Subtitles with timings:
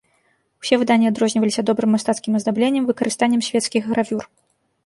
[0.63, 4.23] Усе выданні адрозніваліся добрым мастацкім аздабленнем, выкарыстаннем свецкіх гравюр.